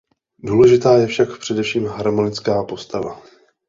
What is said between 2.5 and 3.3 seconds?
postava.